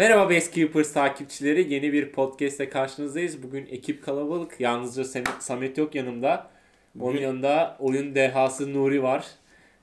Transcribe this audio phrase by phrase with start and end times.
[0.00, 1.72] Merhaba Basekeepers takipçileri.
[1.74, 3.42] Yeni bir podcast'te karşınızdayız.
[3.42, 4.60] Bugün ekip kalabalık.
[4.60, 6.50] Yalnızca Sam- Samet yok yanımda.
[7.00, 9.26] Onun Bugün- yanında oyun dehası Nuri var.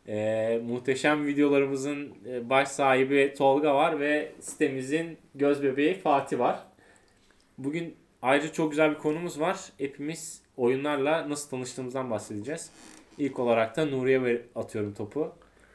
[0.07, 6.59] Ee, muhteşem videolarımızın e, baş sahibi Tolga var ve sitemizin göz bebeği Fatih var.
[7.57, 9.59] Bugün ayrıca çok güzel bir konumuz var.
[9.77, 12.69] Hepimiz oyunlarla nasıl tanıştığımızdan bahsedeceğiz.
[13.17, 15.31] İlk olarak da Nuri'ye ver- atıyorum topu.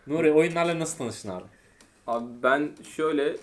[0.07, 1.45] Nuri oyunlarla nasıl tanıştın abi?
[2.07, 3.37] Abi ben şöyle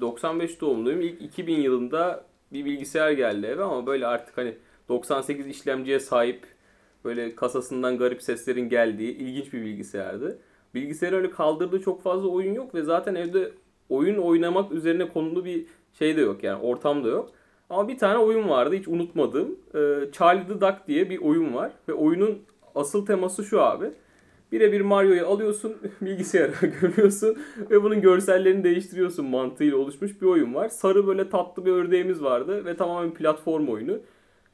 [0.00, 1.00] 95 doğumluyum.
[1.00, 4.54] İlk 2000 yılında bir bilgisayar geldi eve ama böyle artık hani
[4.88, 6.46] 98 işlemciye sahip
[7.04, 10.38] böyle kasasından garip seslerin geldiği ilginç bir bilgisayardı.
[10.74, 13.52] Bilgisayar öyle kaldırdığı çok fazla oyun yok ve zaten evde
[13.88, 17.30] oyun oynamak üzerine konulu bir şey de yok yani ortam da yok.
[17.70, 19.58] Ama bir tane oyun vardı hiç unutmadığım.
[19.74, 22.42] Ee, Charlie the Duck diye bir oyun var ve oyunun
[22.74, 23.90] asıl teması şu abi.
[24.52, 27.38] Birebir Mario'yu alıyorsun, bilgisayara gömüyorsun
[27.70, 30.68] ve bunun görsellerini değiştiriyorsun mantığıyla oluşmuş bir oyun var.
[30.68, 33.98] Sarı böyle tatlı bir ördeğimiz vardı ve tamamen platform oyunu.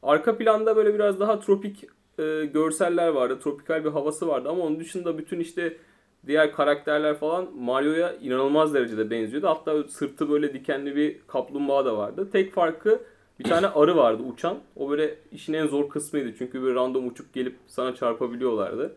[0.02, 1.84] Arka planda böyle biraz daha tropik
[2.18, 5.76] e, görseller vardı, tropikal bir havası vardı ama onun dışında bütün işte
[6.26, 9.46] diğer karakterler falan Mario'ya inanılmaz derecede benziyordu.
[9.48, 12.28] Hatta sırtı böyle dikenli bir kaplumbağa da vardı.
[12.32, 13.00] Tek farkı
[13.38, 14.58] bir tane arı vardı uçan.
[14.76, 16.34] O böyle işin en zor kısmıydı.
[16.38, 18.96] Çünkü böyle random uçup gelip sana çarpabiliyorlardı.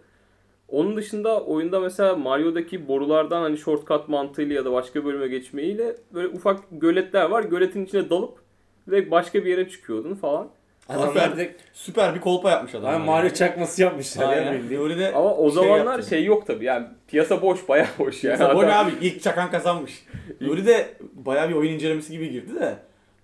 [0.69, 6.27] Onun dışında oyunda mesela Mario'daki borulardan hani shortcut mantığıyla ya da başka bölüme geçmeyle böyle
[6.27, 7.43] ufak göletler var.
[7.43, 8.37] Göletin içine dalıp
[8.87, 10.47] direkt başka bir yere çıkıyordun falan.
[10.89, 12.95] Adamlar direkt Süper bir kolpa yapmış adam.
[12.95, 14.53] Abi Mario çakması yapmışlar ya Aynen.
[14.53, 14.81] bildiğin.
[14.81, 16.09] Nuri de Ama o şey zamanlar yaptı.
[16.09, 16.65] şey yok tabii.
[16.65, 18.39] Yani piyasa boş, bayağı boş yani.
[18.55, 20.05] Boy Adam- abi ilk çakan kazanmış.
[20.41, 22.75] Nuri de bayağı bir oyun incelemesi gibi girdi de.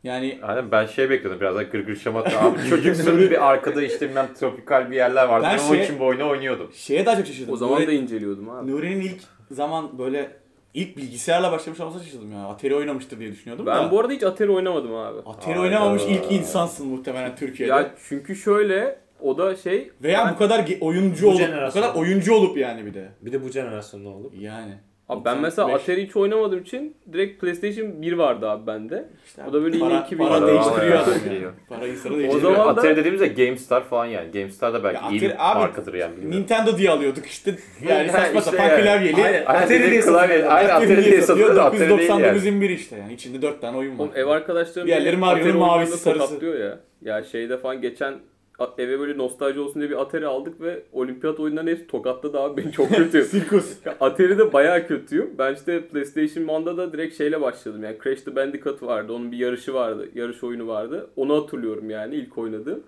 [0.04, 2.42] Yani Aynen ben şey bekliyordum biraz daha gırgır şamata.
[2.42, 5.48] Abi çocuksun bir arkada işte bilmem tropikal bir yerler vardı.
[5.50, 6.72] Ben Ben o şey- için bu oyunu oynuyordum.
[6.74, 7.54] şeye daha çok şaşırdım.
[7.54, 8.72] O zaman Nuri- da inceliyordum abi.
[8.72, 10.32] Nuri'nin ilk zaman böyle
[10.74, 12.46] ilk bilgisayarla başlamış olmasına şaşırdım ya.
[12.46, 13.92] Atari oynamıştır diye düşünüyordum Ben da.
[13.92, 15.20] bu arada hiç Atari oynamadım abi.
[15.20, 15.62] Atari Hayda.
[15.62, 17.74] oynamamış ilk insansın muhtemelen Türkiye'de.
[17.74, 21.96] Ya çünkü şöyle o da şey Veya ben, bu kadar oyuncu Bu olup bu kadar
[21.96, 23.10] oyuncu olup yani bir de.
[23.22, 24.34] Bir de bu jenerasyonda olup.
[24.40, 24.74] Yani.
[25.12, 25.84] Abi ben mesela 95.
[25.84, 29.10] Atari hiç oynamadığım için direkt PlayStation 1 vardı abi bende.
[29.26, 31.34] İşte O da böyle yine para, 2000 para Para değiştiriyor adam ya.
[31.34, 31.46] yani.
[31.70, 32.52] Para insanı O değiştiriyor.
[32.54, 34.32] zaman da- Atari dediğimizde GameStar falan yani.
[34.32, 36.40] GameStar da belki Ya iyi bir abi, markadır yani bilmiyorum.
[36.42, 37.56] Nintendo diye alıyorduk işte.
[37.90, 38.82] Yani saçma işte sapan yani.
[38.84, 39.24] klavyeli.
[39.26, 39.46] Aynen.
[39.46, 40.52] Atari diye satılıyor.
[40.52, 42.54] Aynen Atari diye satılıyor da Atari değil 999 yani.
[42.56, 43.14] bin bir işte yani.
[43.14, 44.04] İçinde 4 tane oyun var.
[44.04, 46.46] Oğlum ev arkadaşlarım Diğerleri Mario'nun Atari mavisi, sarısı.
[46.46, 46.80] ya.
[47.02, 48.14] Ya şeyde falan geçen
[48.78, 52.72] eve böyle nostalji olsun diye bir Atari aldık ve olimpiyat oyunlarını hepsi tokatladı abi beni
[52.72, 53.24] çok kötü.
[53.32, 53.78] Sirkus.
[54.00, 55.36] Atari'de bayağı kötüyüm.
[55.38, 57.84] Ben işte PlayStation 1'da da direkt şeyle başladım.
[57.84, 59.14] Yani Crash the Bandicoot vardı.
[59.14, 60.10] Onun bir yarışı vardı.
[60.16, 61.10] Yarış oyunu vardı.
[61.16, 62.84] Onu hatırlıyorum yani ilk oynadığım.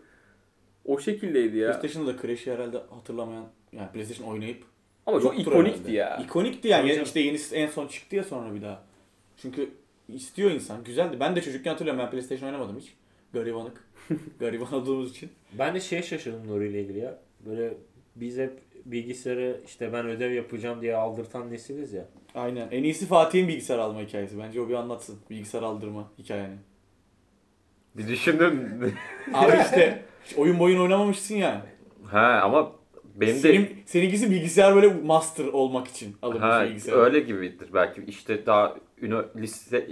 [0.86, 1.72] O şekildeydi ya.
[1.72, 4.64] PlayStation'da da Crash'i herhalde hatırlamayan yani PlayStation oynayıp
[5.06, 5.92] Ama çok ikonikti herhalde.
[5.92, 6.18] ya.
[6.24, 6.94] İkonikti yani.
[6.94, 8.84] Tabii işte yenisi en son çıktı ya sonra bir daha.
[9.38, 9.70] Çünkü
[10.10, 10.84] istiyor insan.
[10.84, 11.18] Güzeldi.
[11.20, 12.02] Ben de çocukken hatırlıyorum.
[12.04, 12.94] Ben PlayStation oynamadım hiç.
[13.34, 13.84] Garibanlık.
[14.40, 15.30] Gariban olduğumuz için.
[15.60, 17.20] Ben de şeye şaşırdım Nuri ile ilgili ya.
[17.46, 17.74] Böyle
[18.16, 18.52] biz hep
[18.86, 22.06] bilgisayarı işte ben ödev yapacağım diye aldırtan nesiliz ya.
[22.36, 22.68] Aynen.
[22.72, 24.40] En iyisi Fatih'in bilgisayar alma hikayesi.
[24.40, 25.20] Bence o bir anlatsın.
[25.30, 26.56] Bilgisayar aldırma hikayeni.
[27.98, 28.70] Bir düşündüm.
[29.34, 30.04] Abi işte
[30.38, 31.66] oyun boyun oynamamışsın ya.
[32.06, 32.72] ha ama
[33.16, 36.94] benim de Senin, seninkisi bilgisayar böyle master olmak için alınmış ha, bilgisayar.
[36.94, 38.04] öyle gibidir belki.
[38.08, 39.88] İşte daha ünü, lise,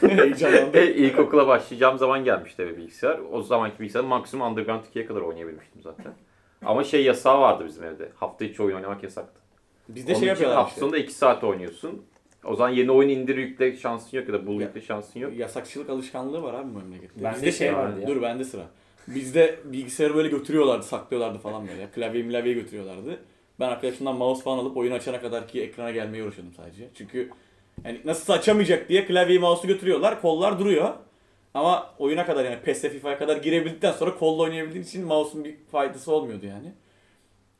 [0.00, 0.70] Heyecanlandım.
[0.80, 3.20] e, ilkokula başlayacağım zaman gelmişti eve bilgisayar.
[3.32, 6.12] O zamanki bilgisayar maksimum Underground 2'ye kadar oynayabilmiştim zaten.
[6.64, 8.08] Ama şey yasağı vardı bizim evde.
[8.16, 9.40] Hafta içi oyun oynamak yasaktı.
[9.88, 10.80] Bizde Onun şey için yapıyorlar Hafta işte.
[10.80, 12.02] sonunda 2 saat oynuyorsun.
[12.44, 15.32] O zaman yeni oyun indir yükle şansın yok ya da bul Ya- yükle şansın yok.
[15.36, 17.24] Yasakçılık alışkanlığı var abi memlekette.
[17.24, 18.06] Bende Bizde şey vardı ya.
[18.08, 18.62] Dur bende sıra.
[19.08, 21.86] Bizde bilgisayarı böyle götürüyorlardı, saklıyorlardı falan böyle.
[21.86, 23.18] Klavye milavye götürüyorlardı.
[23.60, 26.88] Ben arkadaşımdan mouse falan alıp oyun açana kadar ki ekrana gelmeye uğraşıyordum sadece.
[26.94, 27.30] Çünkü
[27.84, 30.20] yani nasıl açamayacak diye klavyeyi mouse'u götürüyorlar.
[30.20, 30.94] Kollar duruyor.
[31.54, 36.12] Ama oyuna kadar yani PES'e FIFA'ya kadar girebildikten sonra kolla oynayabildiğin için mouse'un bir faydası
[36.12, 36.72] olmuyordu yani.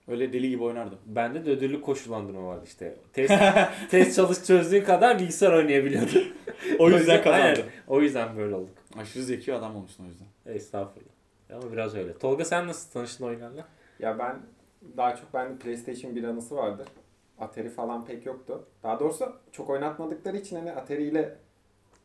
[0.08, 0.98] Öyle deli gibi oynardım.
[1.06, 2.96] Bende de ödüllü koşullandırma vardı işte.
[3.12, 3.34] Test,
[3.90, 6.24] test çalış çözdüğün kadar bilgisayar oynayabiliyordun.
[6.78, 7.64] O yüzden kazandım.
[7.88, 8.74] O yüzden böyle olduk.
[8.98, 10.54] Aşırı zeki adam olmuşsun o yüzden.
[10.54, 11.10] Estağfurullah.
[11.52, 12.18] Ama biraz öyle.
[12.18, 13.68] Tolga sen nasıl tanıştın oyunlarla?
[13.98, 14.36] Ya ben
[14.96, 16.84] daha çok bende PlayStation 1 anısı vardı.
[17.40, 18.66] Atari falan pek yoktu.
[18.82, 21.36] Daha doğrusu çok oynatmadıkları için hani Atari ile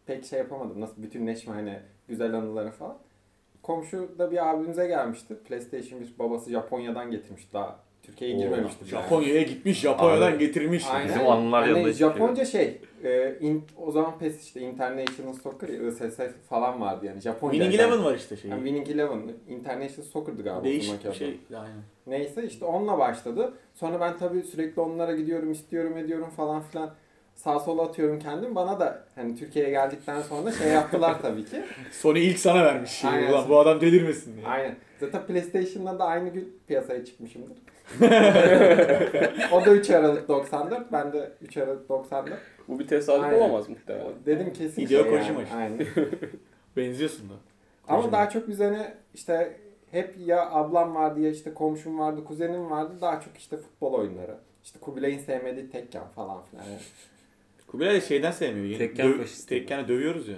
[0.05, 0.81] pek şey yapamadım.
[0.81, 2.97] Nasıl bütünleşme hani güzel anıları falan.
[3.63, 5.35] Komşuda bir abimize gelmişti.
[5.47, 7.79] PlayStation 1 babası Japonya'dan getirmişti daha.
[8.03, 8.85] Türkiye'ye girmemişti.
[8.85, 10.37] Japonya'ya gitmiş, Japonya'dan Abi.
[10.39, 10.85] getirmiş.
[10.93, 11.07] Aynen.
[11.09, 12.07] Bizim anılar yanında hiçbir şey.
[12.07, 16.19] Japonca şey, e, in- o zaman PES işte International Soccer, ya, ISS
[16.49, 17.51] falan vardı yani Japonca.
[17.53, 18.51] Winning Eleven var işte şey.
[18.51, 20.59] Yani Winning Eleven, International Soccer'dı galiba.
[20.59, 21.39] o Değişik bir şey.
[21.55, 21.83] Aynen.
[22.07, 23.53] Neyse işte onunla başladı.
[23.73, 26.93] Sonra ben tabii sürekli onlara gidiyorum, istiyorum, ediyorum falan filan.
[27.35, 28.55] Sağ sola atıyorum kendim.
[28.55, 31.63] Bana da hani Türkiye'ye geldikten sonra şey yaptılar tabii ki.
[31.91, 33.05] Sony ilk sana vermiş.
[33.05, 33.31] Aynen.
[33.31, 34.47] Ulan bu adam delirmesin diye.
[34.47, 34.75] Aynen.
[34.99, 37.57] Zaten PlayStation'da da aynı gün piyasaya çıkmışımdır.
[39.51, 42.39] o da 3 Aralık 94, ben de 3 Aralık 94.
[42.67, 43.39] Bu bir tesadüf Aynen.
[43.39, 44.13] olamaz muhtemelen.
[44.25, 45.43] Dedim kesin Hideo şey Kojima yani.
[45.43, 45.55] işte.
[45.55, 45.87] Aynen.
[46.77, 47.33] Benziyorsun da.
[47.87, 48.11] Ama Kojima.
[48.11, 49.57] daha çok üzerine işte
[49.91, 52.93] hep ya ablam vardı ya işte komşum vardı, kuzenim vardı.
[53.01, 54.35] Daha çok işte futbol oyunları.
[54.63, 56.63] İşte Kubilay'ın sevmediği Tekken falan filan.
[56.63, 56.77] Yani
[57.73, 58.65] Kubilay şeyden sevmiyor.
[58.65, 59.49] Yeni, Tekken döv- faşist.
[59.49, 60.37] Tekken'e dövüyoruz ya.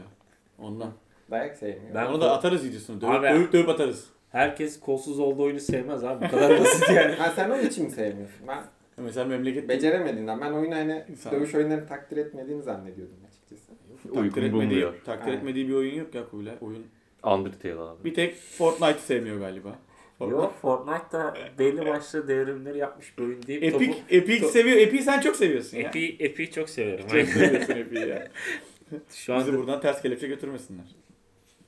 [0.60, 0.92] Ondan.
[1.32, 1.96] dayak sevmiyor.
[1.96, 3.02] Ben- Onu da atarız videosunu.
[3.02, 4.06] Dövüp, Abi- dövüp, dövüp atarız.
[4.32, 6.26] Herkes kolsuz olduğu oyunu sevmez abi.
[6.26, 7.16] Bu kadar basit yani.
[7.18, 8.48] Ha sen onun için mi sevmiyorsun?
[8.48, 8.58] Ben
[8.98, 10.42] Mesela memleket beceremediğinden.
[10.42, 13.68] Ben oyunu hani İnsan- dövüş oyunlarını takdir etmediğini zannediyordum açıkçası.
[14.04, 14.94] takdir Uygun etmediği, bulmuyor.
[15.06, 15.38] takdir Aynen.
[15.38, 16.56] etmediği bir oyun yok ya Kubilay.
[16.62, 16.86] Oyun.
[17.24, 18.04] Undertale abi.
[18.04, 19.76] Bir tek Fortnite'ı sevmiyor galiba.
[20.18, 20.42] Fortnite.
[20.42, 24.00] Yok Fortnite'da belli başlı devrimleri yapmış bir oyun deyip Epic, topu...
[24.10, 24.78] Epic to- seviyor.
[24.78, 25.90] Epic'i sen çok seviyorsun ya.
[25.90, 27.08] Epi, Epi'yi çok seviyorum.
[27.08, 28.28] Çok seviyorsun Epic'i ya.
[28.92, 30.86] Şu Bizi anda buradan ters kelepçe götürmesinler.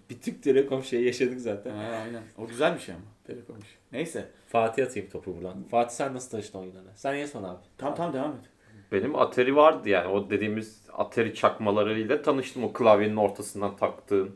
[0.09, 1.71] bir Türk Telekom şeyi yaşadık zaten.
[1.71, 2.23] Ha, aynen.
[2.37, 3.03] O güzel bir şey ama.
[3.27, 3.75] Telekom işi.
[3.91, 4.25] Neyse.
[4.47, 5.63] Fatih atayım topu buradan.
[5.71, 6.95] Fatih sen nasıl tanıştın oyunlara?
[6.95, 7.59] Sen en son abi.
[7.77, 8.49] Tam tam devam et.
[8.91, 14.35] Benim Atari vardı yani o dediğimiz Atari çakmalarıyla tanıştım o klavyenin ortasından taktığın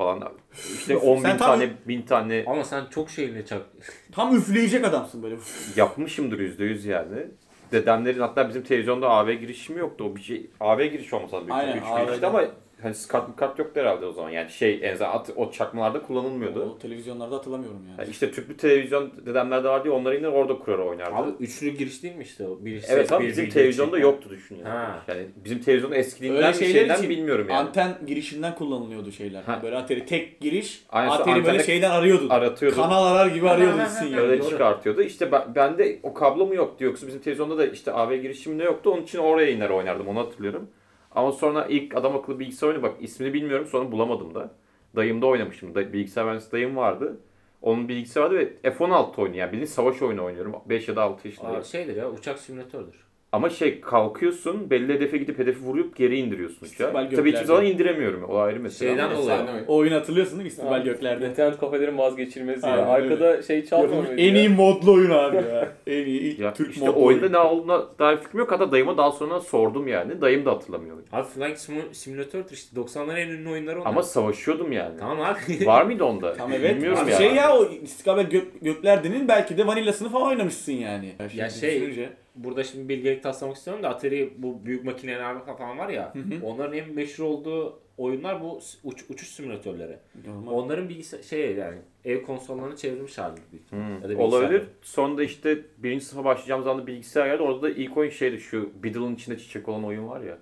[0.00, 0.32] falan.
[0.74, 3.62] İşte 10 bin tam- tane, bin tane Ama sen çok şeyle çak...
[4.12, 5.36] Tam üfleyecek adamsın böyle.
[5.76, 7.26] Yapmışımdır %100 yani.
[7.72, 10.04] Dedemlerin hatta bizim televizyonda AV girişimi yoktu.
[10.04, 12.44] O bir şey AV giriş olmasa büyük Aynen, AV işte ama
[12.82, 14.30] hani kart kart yoktu herhalde o zaman.
[14.30, 16.60] Yani şey en azından at- o çakmalarda kullanılmıyordu.
[16.76, 18.00] O televizyonlarda hatırlamıyorum yani.
[18.00, 21.14] Yani işte tüplü televizyon dedemlerde vardı ya onları yine orada kurar oynardı.
[21.14, 22.58] Abi üçlü giriş değil mi işte o?
[22.64, 24.10] Bir evet ses, abi bir bizim televizyonda çekme.
[24.10, 24.68] yoktu düşün yani.
[24.68, 25.02] Ha.
[25.08, 27.58] Yani bizim televizyonun eskiliğinden şeyden için bilmiyorum yani.
[27.58, 29.42] Anten girişinden kullanılıyordu şeyler.
[29.42, 29.60] Ha.
[29.62, 30.84] Böyle Atari tek giriş.
[30.88, 32.28] Aynen, Atari böyle şeyden arıyordun.
[32.28, 32.76] aratıyordu.
[32.76, 34.18] Kanal arar gibi arıyordun Ha, ha, sinyal.
[34.18, 34.50] ha, Öyle Doğru.
[34.50, 35.02] çıkartıyordu.
[35.02, 38.90] İşte ben, bende o kablo mu yoktu yoksa bizim televizyonda da işte AV girişiminde yoktu.
[38.90, 40.68] Onun için oraya iner oynardım onu hatırlıyorum.
[41.10, 44.50] Ama sonra ilk adam akıllı bilgisayar oyunu bak ismini bilmiyorum sonra bulamadım da.
[44.96, 45.74] Dayımda oynamıştım.
[45.74, 47.20] Da, bilgisayar mühendisi dayım vardı.
[47.62, 50.54] Onun bilgisayarı vardı ve F-16 oyunu yani bildiğin savaş oyunu oynuyorum.
[50.66, 51.60] 5 ya da 6 yaşındayım.
[51.60, 53.09] Aa, şeydir ya uçak simülatördür.
[53.32, 57.16] Ama şey kalkıyorsun belli hedefe gidip hedefi vurup geri indiriyorsun İstikbal uçağı.
[57.16, 58.22] Tabii hiçbir zaman indiremiyorum.
[58.24, 58.88] O ayrı mesele.
[58.88, 59.40] Şeyden dolayı.
[59.40, 59.64] Oyun.
[59.68, 60.48] O oyunu hatırlıyorsun değil mi?
[60.48, 61.26] İstikbal Abi, göklerde.
[61.28, 62.72] İnternet kafelerin vazgeçilmezi ya.
[62.86, 64.40] Aynen Arkada şey çalmıyor en ya?
[64.40, 65.68] iyi modlu oyun abi ya.
[65.86, 67.32] en iyi Ya Türk işte modlu oyunda oyun.
[67.32, 68.52] ne olduğuna dair fikrim yok.
[68.52, 70.20] Hatta dayıma daha sonra sordum yani.
[70.20, 70.96] Dayım da hatırlamıyor.
[71.12, 73.90] Abi Flying Simu- Simulator'dur işte 90'ların en ünlü oyunları onlar.
[73.90, 74.96] Ama savaşıyordum yani.
[75.00, 75.66] Tamam abi.
[75.66, 76.32] Var mıydı onda?
[76.34, 76.74] Tamam evet.
[76.76, 77.16] Bilmiyorum Abi ya.
[77.16, 81.12] Şey ya o İstikbal Gök, Göklerde'nin belki de vanillasını falan oynamışsın yani.
[81.20, 82.08] Ya Şimdi şey- düşününce.
[82.34, 86.14] Burada şimdi bilgelik taslamak istiyorum da Atari bu büyük makineler falan var ya.
[86.14, 86.46] hı.
[86.46, 89.98] onların en meşhur olduğu oyunlar bu uç, uçuş simülatörleri.
[90.26, 90.52] Normal.
[90.52, 93.72] Onların bilgisayar şey yani ev konsollarını çevrilmiş hali büyük.
[93.72, 94.18] Hmm, Ya da bilgisayar.
[94.24, 94.62] Olabilir.
[94.82, 97.42] Sonra da işte birinci sınıfa başlayacağım zaman da bilgisayar geldi.
[97.42, 100.38] Orada da ilk oyun şeydi şu Beetle'ın içinde çiçek olan oyun var ya.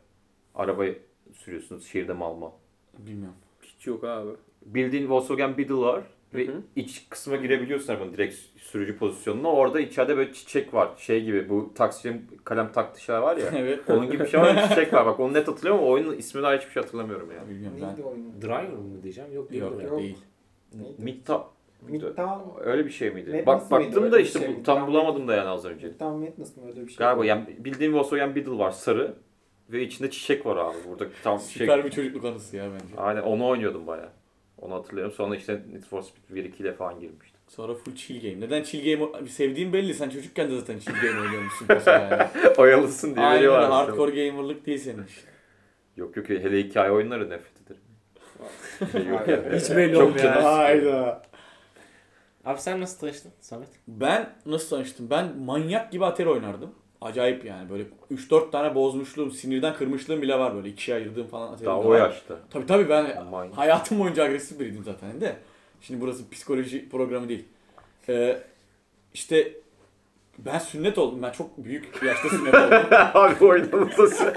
[0.55, 0.99] Arabayı
[1.33, 2.51] sürüyorsunuz şehirde mal mal.
[2.99, 3.37] Bilmiyorum.
[3.63, 4.31] Hiç yok abi.
[4.67, 6.05] Bildiğin Volkswagen Beetle var.
[6.35, 6.63] Ve Hı hı.
[6.77, 9.49] iç kısma girebiliyorsun arabanın direkt sürücü pozisyonuna.
[9.53, 10.89] Orada içeride böyle çiçek var.
[10.99, 13.51] Şey gibi bu taksinin kalem taktığı şeyler var ya.
[13.57, 13.81] evet.
[13.91, 15.07] Onun gibi bir şey var çiçek var.
[15.07, 17.49] Bak onu net hatırlıyorum ama oyunun ismini daha hiçbir şey hatırlamıyorum yani.
[17.51, 18.03] Bilmiyorum Neydi ben.
[18.03, 18.43] oyun?
[18.43, 19.33] Driver mı diyeceğim?
[19.33, 19.85] Yok değil Yok mi?
[19.85, 19.99] Yok.
[19.99, 20.19] değil.
[20.75, 21.03] Neydi?
[21.03, 21.43] Midtown.
[21.89, 22.61] Midtown.
[22.61, 23.31] Öyle bir şey miydi?
[23.31, 25.87] Madness Bak baktım da işte şey bu- tam bulamadım da yani az önce.
[25.87, 26.97] Midtown Madness mı öyle bir şey?
[26.99, 29.15] Galiba yani bildiğin Volkswagen Beetle var sarı
[29.71, 30.77] ve içinde çiçek var abi.
[30.89, 31.67] Burada tam şey.
[31.67, 32.95] Süper bir çocukluk anısı ya bence.
[32.97, 34.13] Aynen onu oynuyordum baya.
[34.61, 35.13] Onu hatırlıyorum.
[35.13, 37.41] Sonra işte Need for Speed 1 2 ile falan girmiştim.
[37.49, 38.41] Sonra full chill game.
[38.47, 39.95] Neden chill game sevdiğin belli.
[39.95, 42.27] Sen çocukken de zaten chill game oynuyormuşsun yani.
[42.59, 43.71] Oyalısın diye Aynen veriyorlar.
[43.71, 45.05] Hardcore gamerlık değil senin.
[45.97, 47.83] Yok yok hele hikaye oyunları nefret ederim.
[49.11, 49.61] Yok yani.
[49.61, 50.19] Hiç belli olmuyor.
[50.19, 50.45] canım.
[50.45, 51.23] Hayda.
[52.45, 53.69] Abi sen nasıl tanıştın Samet?
[53.89, 55.11] Ben nasıl tanıştım?
[55.11, 56.75] Ben manyak gibi Atari oynardım.
[57.01, 61.79] Acayip yani böyle 3-4 tane bozmuşluğum, sinirden kırmışlığım bile var böyle ikiye ayırdığım falan Daha
[61.79, 61.85] var.
[61.85, 62.35] o yaşta.
[62.51, 63.53] Tabii tabii ben Aman.
[63.53, 65.37] hayatım boyunca agresif biriydim zaten de.
[65.81, 67.45] Şimdi burası psikoloji programı değil.
[68.09, 68.39] Ee,
[69.15, 69.53] işte
[70.39, 71.23] ben sünnet oldum.
[71.23, 72.71] Ben çok büyük yaşta sünnet oldum.
[73.15, 74.35] Abi oynanılması.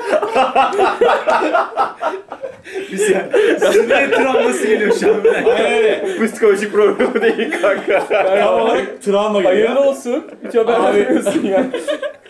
[3.73, 5.21] Sünnet travması geliyor şu an.
[5.33, 6.25] Aynen öyle.
[6.27, 8.07] Psikolojik problemi değil kanka.
[8.07, 9.47] Tam olarak travma gibi.
[9.47, 9.83] Hayırlı ya.
[9.83, 10.25] olsun.
[10.47, 11.65] Hiç haber vermiyorsun ya.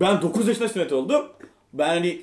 [0.00, 1.26] Ben 9 yaşında sünnet oldum.
[1.72, 2.20] Ben hani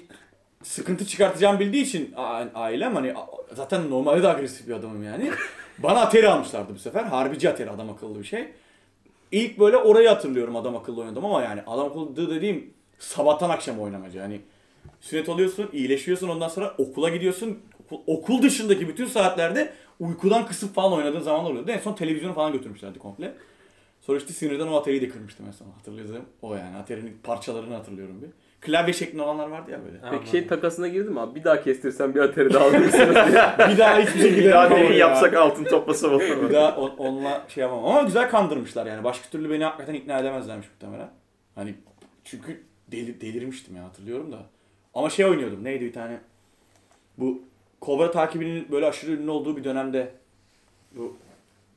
[0.63, 2.13] sıkıntı çıkartacağım bildiği için
[2.56, 3.13] ailem hani
[3.54, 5.32] zaten normalde de agresif bir adamım yani.
[5.78, 7.04] Bana Atari almışlardı bu sefer.
[7.04, 8.48] Harbici Atari adam akıllı bir şey.
[9.32, 14.18] İlk böyle orayı hatırlıyorum adam akıllı oynadım ama yani adam akıllı dediğim sabahtan akşam oynamacı.
[14.18, 14.42] Yani
[15.01, 17.60] sünnet oluyorsun, iyileşiyorsun ondan sonra okula gidiyorsun.
[17.86, 21.72] Okul, okul dışındaki bütün saatlerde uykudan kısıp falan oynadığın zaman oluyordu.
[21.72, 23.34] En son televizyonu falan götürmüşlerdi komple.
[24.01, 26.77] Sonra işte sinirden o Atari'yi de kırmıştım en son hatırladığım o yani.
[26.77, 28.29] Atari'nin parçalarını hatırlıyorum bir.
[28.62, 29.98] klavye şeklinde olanlar vardı ya böyle.
[30.12, 31.36] Peki şey takasına girdi mi abi?
[31.39, 33.15] Bir daha kestirsen bir Atari daha alırsınız
[33.72, 34.93] bir daha hiçbir şekilde Bir daha ya.
[34.93, 36.50] yapsak altın toplasa olur.
[36.50, 37.86] Bir daha on- onunla şey yapamam.
[37.86, 39.03] Ama güzel kandırmışlar yani.
[39.03, 41.10] Başka türlü beni hakikaten ikna edemezlermiş muhtemelen.
[41.55, 41.75] Hani
[42.24, 44.38] çünkü deli, delirmiştim ya hatırlıyorum da.
[44.93, 45.63] Ama şey oynuyordum.
[45.63, 46.20] Neydi bir tane?
[47.17, 47.41] Bu
[47.81, 50.12] Cobra takibinin böyle aşırı ünlü olduğu bir dönemde
[50.96, 51.17] bu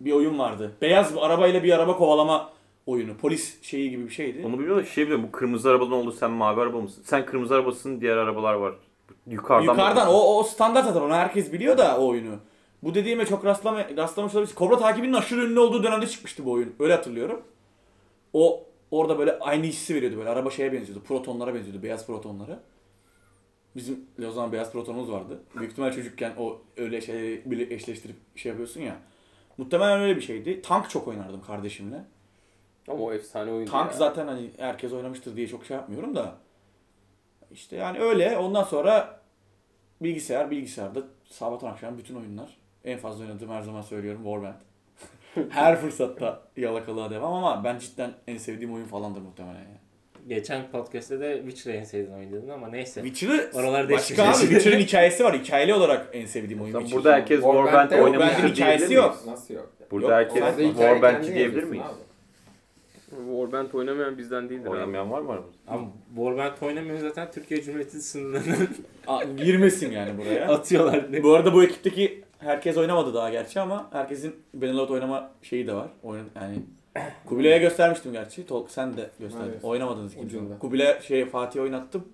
[0.05, 0.73] bir oyun vardı.
[0.83, 2.53] Beyaz bir arabayla bir araba kovalama
[2.87, 3.17] oyunu.
[3.17, 4.47] Polis şeyi gibi bir şeydi.
[4.47, 4.93] Onu biliyor musun?
[4.93, 7.03] Şey biliyorum bu kırmızı arabadan oldu sen mavi araba mısın?
[7.07, 8.75] Sen kırmızı arabasın diğer arabalar var.
[9.27, 12.37] Yukarıdan Yukarıdan o, o standart zaten onu herkes biliyor da o oyunu.
[12.83, 14.55] Bu dediğime çok rastlama, rastlamış olabiliriz.
[14.55, 16.75] Kobra takibinin aşırı ünlü olduğu dönemde çıkmıştı bu oyun.
[16.79, 17.43] Öyle hatırlıyorum.
[18.33, 20.29] O orada böyle aynı hissi veriyordu böyle.
[20.31, 21.03] Araba şeye benziyordu.
[21.05, 21.83] Protonlara benziyordu.
[21.83, 22.61] Beyaz protonlara.
[23.77, 25.41] Bizim o zaman beyaz protonumuz vardı.
[25.57, 28.97] Büyük ihtimal çocukken o öyle şeyleri bile eşleştirip şey yapıyorsun ya.
[29.59, 30.63] Muhtemelen öyle bir şeydi.
[30.63, 32.05] Tank çok oynardım kardeşimle.
[32.89, 33.97] Ama o efsane oyundu Tank ya.
[33.97, 36.35] zaten hani herkes oynamıştır diye çok şey yapmıyorum da.
[37.51, 38.39] İşte yani öyle.
[38.39, 39.21] Ondan sonra
[40.01, 42.57] bilgisayar, bilgisayarda sabahtan akşam bütün oyunlar.
[42.85, 44.55] En fazla oynadığım her zaman söylüyorum Warband.
[45.51, 49.84] her fırsatta yalakalığa devam ama ben cidden en sevdiğim oyun falandır muhtemelen yani.
[50.28, 53.02] Geçen podcast'te de Witcher'ı en sevdiğin oyun dedin ama neyse.
[53.02, 54.35] Witcher'ı Oralarda başka abi.
[54.37, 55.38] Witcher'ın hikayesi var.
[55.38, 56.97] Hikayeli olarak en sevdiğim oyun Witcher.
[56.97, 59.11] burada herkes Warband oynamıştır hikayesi diyebilir yok.
[59.14, 59.26] miyiz?
[59.26, 59.73] Nasıl yok?
[59.90, 61.85] Burada Yok, herkes kendin diyebilir miyiz?
[61.87, 62.00] abi.
[63.11, 64.71] Warband oynamayan bizden değildir abi.
[64.71, 65.59] Oynamayan var mı aramızda?
[65.69, 68.66] Ama Warband oynamıyor zaten Türkiye Cumhuriyeti sınırlarını
[69.07, 70.49] Aa, girmesin yani buraya.
[70.54, 71.23] atıyorlar.
[71.23, 75.88] bu arada bu ekipteki herkes oynamadı daha gerçi ama herkesin Benelot oynama şeyi de var.
[76.02, 76.54] Oyun yani
[77.27, 78.47] Kubilay'a göstermiştim gerçi.
[78.47, 79.51] Tol sen de gösterdin.
[79.51, 79.65] Evet.
[79.65, 80.35] Oynamadınız ikiniz.
[80.35, 80.59] Ucunda.
[80.59, 82.09] Kubilay şey Fatih oynattım.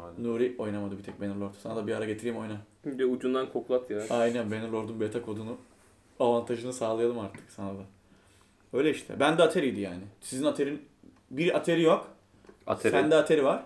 [0.00, 0.24] Hadi.
[0.24, 1.54] Nuri oynamadı bir tek Bannerlord.
[1.62, 2.56] Sana da bir ara getireyim oyna.
[2.84, 4.00] Bir de ucundan koklat ya.
[4.10, 5.56] Aynen Bannerlord'un beta kodunu
[6.20, 7.82] avantajını sağlayalım artık sana da.
[8.72, 9.20] Öyle işte.
[9.20, 10.02] Ben de Atari'ydi yani.
[10.20, 10.82] Sizin Atari'nin
[11.30, 12.08] bir Atari yok.
[12.66, 12.92] Atari.
[12.92, 13.62] Sende Atari var.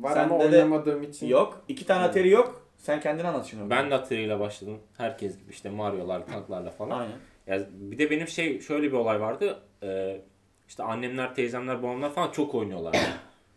[0.00, 1.26] Var Sende ama de oynamadığım için.
[1.26, 1.62] Yok.
[1.68, 2.66] İki tane Atari yok.
[2.78, 3.70] Sen kendin anlat şimdi.
[3.70, 4.78] Ben de Atari ile başladım.
[4.96, 6.98] Herkes gibi işte Mario'lar, tanklarla falan.
[6.98, 7.16] Aynen.
[7.46, 9.58] Ya bir de benim şey şöyle bir olay vardı.
[9.82, 10.20] Ee,
[10.68, 12.96] işte annemler, teyzemler, babamlar falan çok oynuyorlar.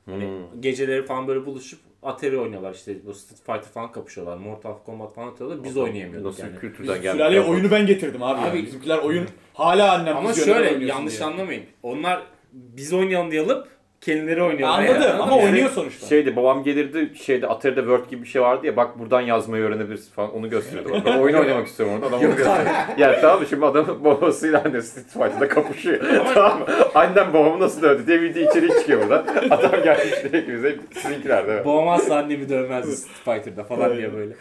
[0.06, 0.62] Hani Hmm.
[0.62, 4.38] geceleri falan böyle buluşup Atari oynuyorlar işte bu Street Fighter falan kapışıyorlar.
[4.38, 5.64] Mortal Kombat falan atıyorlar.
[5.64, 6.54] Biz oynayamıyorduk Nasıl yani.
[6.54, 7.14] Biz kültürden geldi?
[7.18, 8.40] Sülaleye oyunu ben getirdim abi.
[8.42, 8.66] Abi- yani.
[8.66, 11.26] Bizimkiler oyun hala annem Ama şöyle yanlış diye.
[11.30, 11.64] anlamayın.
[11.84, 12.24] Onlar
[12.54, 13.68] biz oynayalım diye alıp
[14.02, 14.80] kendileri oynuyorlar.
[14.80, 15.22] Anladım yani.
[15.22, 16.08] ama Yani oynuyor sonuçta.
[16.08, 20.12] Şeydi babam gelirdi şeyde Atari'de Word gibi bir şey vardı ya bak buradan yazmayı öğrenebilirsin
[20.12, 21.02] falan onu gösteriyordu.
[21.06, 22.76] Ben oyun oynamak istiyorum orada adam onu gösteriyor.
[22.98, 26.24] Ya tamam şimdi adam babasıyla anne Street Fighter'da kapışıyor.
[26.34, 26.66] tamam mı?
[26.96, 29.26] Annem babamı nasıl dövdü diye video içeri çıkıyor buradan.
[29.50, 31.66] Adam gelmiş diye ki bize sizinkiler de.
[31.66, 34.34] Babam asla annemi dövmezdi Street Fighter'da falan diye böyle.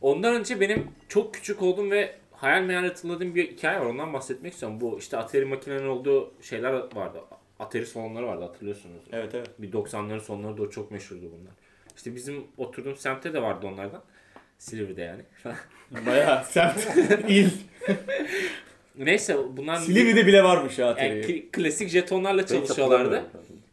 [0.00, 3.86] Ondan önce benim çok küçük olduğum ve hayal meyal hatırladığım bir hikaye var.
[3.86, 4.80] Ondan bahsetmek istiyorum.
[4.80, 7.18] Bu işte Atari makinenin olduğu şeyler vardı.
[7.58, 9.02] Atari salonları vardı hatırlıyorsunuz.
[9.12, 9.48] Evet evet.
[9.58, 11.52] Bir 90'ların sonları da çok meşhurdu bunlar.
[11.96, 14.02] İşte bizim oturduğum semtte de vardı onlardan.
[14.58, 15.22] Silivri'de yani.
[16.06, 16.88] Bayağı semt.
[17.28, 17.50] il.
[18.98, 21.26] Neyse bunlar Silivri'de bile varmış ya yani Atari.
[21.26, 23.24] ki- klasik jetonlarla çalışıyorlardı.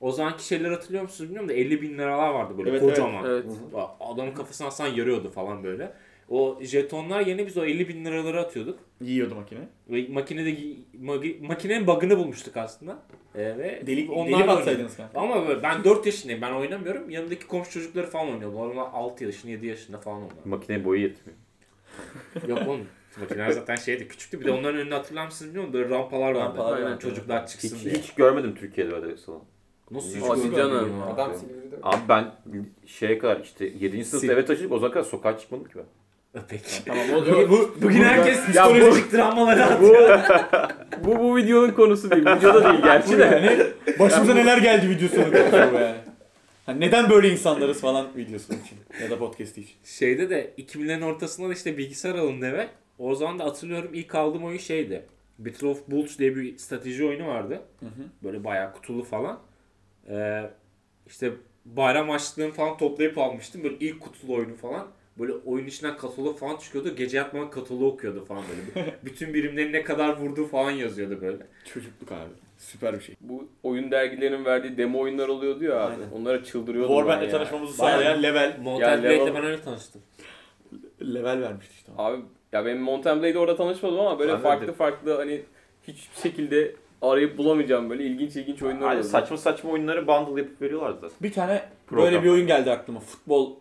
[0.02, 3.26] O zamanki şeyleri hatırlıyor musunuz bilmiyorum da 50 bin liralar vardı böyle Evet, kocaman.
[3.26, 3.46] Evet.
[4.00, 5.92] Adamın kafasına atsan yarıyordu falan böyle.
[6.30, 8.80] O jetonlar yerine biz o 50 bin liraları atıyorduk.
[9.02, 9.60] Yiyordu makine.
[9.90, 10.50] Ve makinede
[11.02, 13.00] magi- makinenin bug'ını bulmuştuk aslında.
[13.36, 15.20] Ee, ve Deli, deli baksaydınız kanka.
[15.20, 17.10] Ama böyle ben 4 yaşındayım ben oynamıyorum.
[17.10, 18.66] Yanındaki komşu çocukları falan oynuyorlar.
[18.66, 20.46] Onlar 6 yaşında 7 yaşında falan onlar.
[20.46, 21.38] Makineye boyu yetmiyor.
[22.48, 22.86] Yok oğlum.
[23.20, 24.40] Makineler zaten şeydi küçüktü.
[24.40, 25.74] Bir de onların önünde hatırlar mısınız bilmiyorum.
[25.74, 26.40] Böyle rampalar vardı.
[26.40, 27.00] Rampalar vardı.
[27.02, 27.94] çocuklar çıksın Hiç, diye.
[27.94, 29.44] hiç görmedim Türkiye'de öyle salon.
[29.92, 30.56] Nasıl hiç canım.
[30.56, 31.06] görmedim ya?
[31.06, 31.76] Adam Silivri'de.
[31.84, 32.32] Abi ben
[32.86, 34.06] şeye kadar işte 7.
[34.06, 35.86] sınıfta eve taşınıp o zaman kadar sokağa çıkmadım ki ben.
[36.50, 36.86] Peki.
[36.86, 40.20] Tamam o, o- bu, Bugün herkes bu- psikolojik travmaları atıyor.
[41.04, 42.22] Bu bu videonun konusu değil.
[42.26, 43.24] Videoda değil gerçi de.
[43.24, 43.60] yani
[44.00, 45.36] başımıza neler geldi videosunu bu
[45.78, 45.96] yani.
[46.66, 49.76] Hani neden böyle insanlarız falan videosu için ya da podcast için.
[49.84, 52.68] Şeyde de 2000'lerin ortasında da işte bilgisayar alındı eve.
[53.00, 55.06] O zaman da hatırlıyorum ilk aldığım oyun şeydi.
[55.40, 57.62] Battle of Bulge diye bir strateji oyunu vardı.
[57.80, 58.04] Hı hı.
[58.24, 59.40] Böyle bayağı kutulu falan.
[60.10, 60.42] Ee,
[61.08, 61.32] işte
[61.66, 63.64] bayram açlığını falan toplayıp almıştım.
[63.64, 64.88] Böyle ilk kutulu oyunu falan.
[65.20, 66.96] Böyle oyun içinden katalog falan çıkıyordu.
[66.96, 68.44] Gece yatmadan kataloğu okuyordu falan
[68.76, 68.96] böyle.
[69.06, 71.48] Bütün birimlerin ne kadar vurduğu falan yazıyordu böyle.
[71.74, 72.30] Çocukluk abi.
[72.58, 73.16] Süper bir şey.
[73.22, 75.94] Bu oyun dergilerinin verdiği demo oyunlar oluyordu ya abi.
[75.94, 76.12] Aynen.
[76.22, 78.58] Onlara çıldırıyordum ben Warband'le tanışmamızı sağlayan level.
[78.64, 80.02] Mountain Blade'le ben öyle tanıştım.
[81.02, 81.92] Level vermişti işte.
[81.98, 82.22] Abi
[82.54, 85.42] ya benim Mountain Blade'de orada tanışmadım ama böyle Ben de farklı de- farklı hani
[85.88, 89.08] hiçbir şekilde arayıp bulamayacağım böyle ilginç ilginç oyunlar Hani oluyordu.
[89.10, 91.18] saçma saçma oyunları bundle yapıp veriyorlardı zaten.
[91.22, 92.06] Bir tane Program.
[92.06, 93.00] böyle bir oyun geldi aklıma.
[93.00, 93.56] Futbol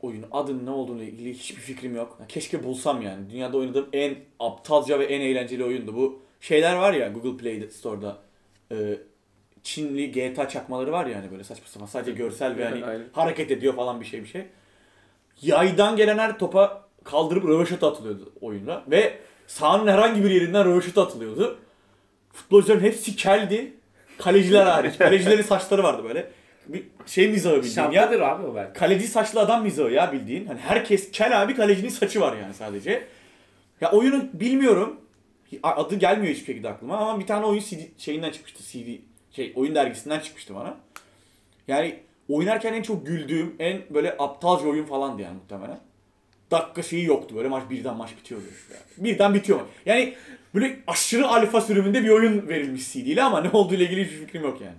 [0.00, 0.24] oyunu.
[0.32, 2.18] Adının ne olduğunu ilgili hiçbir fikrim yok.
[2.28, 3.30] Keşke bulsam yani.
[3.30, 5.96] Dünyada oynadığım en aptalca ve en eğlenceli oyundu.
[5.96, 8.16] Bu şeyler var ya Google Play Store'da.
[8.72, 8.76] e,
[9.62, 13.04] Çinli GTA çakmaları var ya hani böyle saçma sapan sadece görsel ve hani Aynen.
[13.12, 14.46] hareket ediyor falan bir şey bir şey.
[15.42, 21.58] Yaydan gelen her topa kaldırıp röveşata atılıyordu oyunda ve sahanın herhangi bir yerinden röveşata atılıyordu.
[22.32, 23.72] Futbolcuların hepsi keldi.
[24.18, 24.94] Kaleciler hariç.
[24.98, 26.30] Kalecilerin saçları vardı böyle.
[26.68, 27.92] Bir şey mizahı bildiğin ya.
[27.92, 28.78] Şapkadır abi o belki.
[28.78, 30.46] Kaleci saçlı adam mizahı ya bildiğin.
[30.46, 33.04] Hani herkes kel abi kalecinin saçı var yani sadece.
[33.80, 35.00] Ya oyunu bilmiyorum.
[35.62, 38.62] Adı gelmiyor hiçbir şekilde aklıma ama bir tane oyun CD şeyinden çıkmıştı.
[38.62, 38.88] CD
[39.32, 40.76] şey oyun dergisinden çıkmıştı bana.
[41.68, 41.96] Yani
[42.28, 45.80] oynarken en çok güldüğüm en böyle aptalca oyun falandı yani muhtemelen.
[46.50, 48.44] Dakika şeyi yoktu böyle maç birden maç bitiyordu.
[48.70, 49.60] Yani birden bitiyor.
[49.86, 50.14] Yani
[50.54, 54.16] böyle aşırı alfa sürümünde bir oyun verilmiş CD ile ama ne olduğu ile ilgili hiçbir
[54.16, 54.76] fikrim yok yani.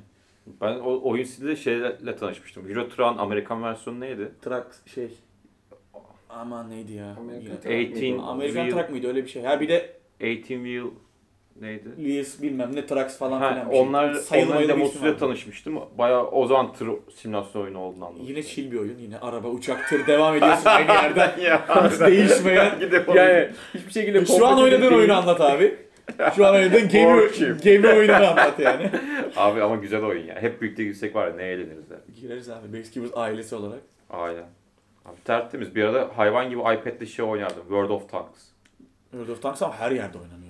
[0.62, 2.70] Ben o oyun CD'de şeyle tanışmıştım.
[2.70, 4.32] Euro Truck'ın Amerikan versiyonu neydi?
[4.42, 4.66] Truck
[4.96, 5.10] şey
[6.30, 7.16] aman neydi ya?
[7.20, 8.22] Amerikan Truck mıydı 18 o?
[8.24, 9.44] Amerikan Wheel- Truck mıydı öyle bir şey.
[9.44, 9.90] Ha bir de
[10.24, 10.84] 18 Wheel
[11.62, 11.90] neydi?
[12.00, 13.80] Lewis bilmem ne Trucks falan Ha, filan şey.
[13.80, 15.80] onlar Sayılı onların demosuyla tanışmıştım.
[15.98, 18.26] Bayağı o zaman tır simülasyon oyunu olduğunu anladım.
[18.28, 18.98] Yine chill bir oyun.
[18.98, 21.40] Yine araba, uçak, tır devam ediyorsun aynı yerden.
[21.40, 21.90] ya.
[21.92, 22.80] Hiç değişmeyen.
[22.80, 25.76] Gidip Yani hiçbir şekilde Şu an oynadığın oyunu anlat abi.
[26.36, 27.28] Şu an oynadığın game,
[27.64, 28.92] game oyununu anlat yani.
[29.36, 30.42] Abi ama güzel oyun ya.
[30.42, 31.98] Hep birlikte girsek var ya ne eğleniriz ya.
[32.22, 32.80] Gireriz abi.
[32.80, 33.82] Basekeepers ailesi olarak.
[34.10, 34.46] Aynen.
[35.06, 35.76] Abi tertemiz.
[35.76, 37.62] Bir arada hayvan gibi iPad'le şey oynardım.
[37.62, 38.42] World of Tanks.
[39.12, 40.49] World of Tanks ama her yerde oynanıyordu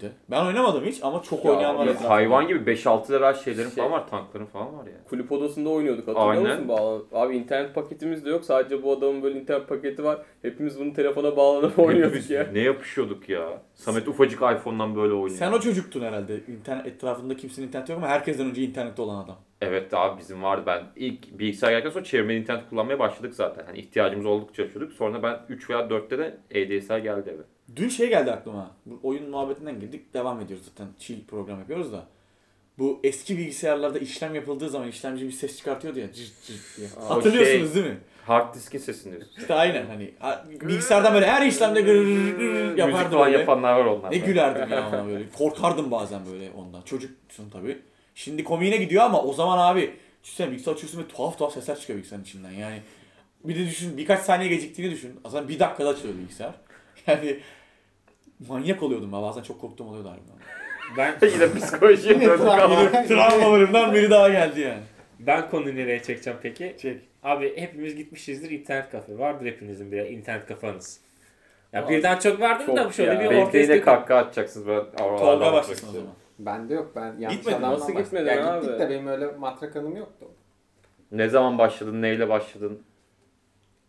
[0.00, 0.10] de.
[0.30, 1.86] Ben oynamadım hiç ama çok Ya, oynayan var.
[1.86, 2.10] ya.
[2.10, 4.08] Hayvan gibi 5-6 level şeylerin Şey- falan var.
[4.08, 4.92] Tankların falan var ya.
[5.08, 6.50] Kulüp odasında oynuyorduk hatırlıyor Aynen.
[6.50, 6.68] musun?
[6.68, 8.44] Bağlan- Abi internet paketimiz de yok.
[8.44, 10.18] Sadece bu adamın böyle internet paketi var.
[10.42, 12.46] Hepimiz bunu telefona bağlanıp oynuyorduk ya.
[12.52, 13.62] Ne yapışıyorduk ya.
[13.74, 15.38] Samet ufacık iPhone'dan böyle oynuyor.
[15.38, 16.40] Sen o çocuktun herhalde.
[16.48, 19.36] İnternet, etrafında kimsenin interneti yok ama herkesten önce internette olan adam.
[19.62, 20.62] Evet abi bizim vardı.
[20.66, 23.64] Ben ilk bilgisayar geldikten sonra çevirmeli internet kullanmaya başladık zaten.
[23.66, 24.92] Hani ihtiyacımız oldukça açıyorduk.
[24.92, 27.42] Sonra ben 3 veya 4'te de ADSL geldi eve.
[27.76, 28.70] Dün şey geldi aklıma.
[28.86, 30.14] Bu oyun muhabbetinden girdik.
[30.14, 30.86] Devam ediyoruz zaten.
[30.98, 32.06] Chill program yapıyoruz da.
[32.78, 36.88] Bu eski bilgisayarlarda işlem yapıldığı zaman işlemci bir ses çıkartıyordu ya cırt cırt diye.
[36.88, 38.00] Aa, o Hatırlıyorsunuz şey- değil mi?
[38.26, 39.30] Hard diskin sesini diyorsun.
[39.38, 43.38] İşte aynen hani ha- bilgisayardan böyle her işlemde gır gır gır Müzik yapardı falan böyle.
[43.38, 44.10] yapanlar var onlar.
[44.12, 45.24] Ne gülerdim ya ona böyle.
[45.38, 46.82] Korkardım bazen böyle ondan.
[46.82, 47.78] Çocuksun tabii.
[48.14, 51.96] Şimdi komiğine gidiyor ama o zaman abi düşünsene bilgisayar açıyorsun ve tuhaf tuhaf sesler çıkıyor
[51.96, 52.80] bilgisayarın içinden yani.
[53.44, 55.20] Bir de düşün birkaç saniye geciktiğini düşün.
[55.24, 56.54] Aslında bir dakikada açılıyor bilgisayar.
[57.06, 57.40] Yani
[58.48, 60.36] manyak oluyordum ben bazen çok korktuğum oluyordu harbiden.
[60.96, 62.90] Ben Yine psikolojiye döndük ama.
[63.08, 64.82] Travmalarımdan biri daha geldi yani.
[65.18, 66.76] ben konuyu nereye çekeceğim peki?
[66.78, 67.00] Çek.
[67.22, 69.18] Abi hepimiz gitmişizdir internet kafe.
[69.18, 71.00] Vardır hepinizin bir internet kafanız.
[71.72, 73.20] Ya Abi, birden çok vardır çok da şöyle ya.
[73.20, 74.66] bir Belki ortaya yine kahkaha atacaksınız.
[74.66, 76.12] Ben Tolga başlasın o zaman.
[76.38, 78.64] Bende yok ben yanlış Gitmedin Nasıl gitmedin ya abi?
[78.64, 80.26] Gittik de benim öyle matrak anım yoktu.
[81.12, 82.82] Ne zaman başladın, neyle başladın?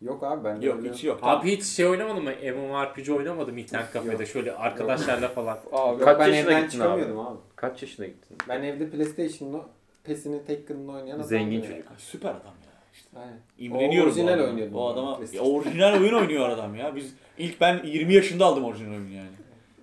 [0.02, 0.92] Yok abi ben Yok öyle...
[0.92, 1.20] hiç yok.
[1.22, 2.32] Abi hiç şey oynamadım mı?
[2.56, 5.58] MMORPG oynamadım internet kafede şöyle arkadaşlarla falan.
[5.72, 7.38] Abi Kaç ben yaşına evden gittin çıkamıyordum abi?
[7.56, 8.38] Kaç yaşına gittin?
[8.50, 9.66] Ben evde PlayStation'la
[10.04, 11.24] PES'ini Tekken'ını oynayan adam.
[11.28, 11.62] Zengin ya.
[11.62, 11.92] çocuk.
[11.92, 13.22] Ay, Süper adam ya.
[13.22, 13.40] Aynen.
[13.60, 14.50] İmreniyorum O orijinal bu adama.
[14.52, 15.46] oynuyordum O ben adama PlayStation.
[15.46, 16.96] ya orijinal oyun oynuyor adam ya.
[16.96, 19.30] Biz ilk ben 20 yaşında aldım orijinal oyunu yani.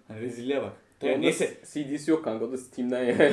[0.09, 0.72] Hani rezilliğe bak.
[1.02, 3.33] Onda Yani neyse CD'si yok kanka o da Steam'den yani.